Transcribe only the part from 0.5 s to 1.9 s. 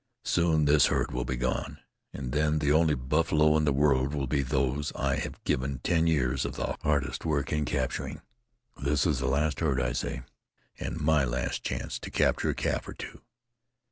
this herd will be gone,